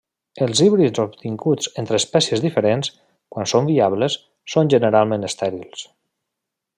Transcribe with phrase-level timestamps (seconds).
[0.43, 2.91] Els híbrids obtinguts entre espècies diferents,
[3.35, 4.19] quan són viables,
[4.55, 5.89] són generalment estèrils.